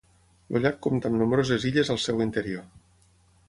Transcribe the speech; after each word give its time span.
El 0.59 0.63
llac 0.63 0.79
compta 0.85 1.11
amb 1.11 1.21
nombroses 1.21 1.69
illes 1.73 1.95
al 1.97 2.03
seu 2.07 2.27
interior. 2.29 2.65